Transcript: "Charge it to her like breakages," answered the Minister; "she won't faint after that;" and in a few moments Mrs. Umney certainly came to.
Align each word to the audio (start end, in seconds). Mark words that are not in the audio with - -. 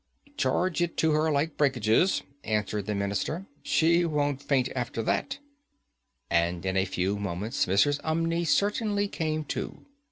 "Charge 0.35 0.81
it 0.81 0.97
to 0.97 1.11
her 1.11 1.31
like 1.31 1.57
breakages," 1.57 2.23
answered 2.43 2.87
the 2.87 2.95
Minister; 2.95 3.45
"she 3.61 4.03
won't 4.03 4.41
faint 4.41 4.67
after 4.75 5.03
that;" 5.03 5.37
and 6.27 6.65
in 6.65 6.75
a 6.75 6.85
few 6.85 7.17
moments 7.19 7.67
Mrs. 7.67 8.01
Umney 8.01 8.47
certainly 8.47 9.07
came 9.07 9.43
to. 9.45 9.85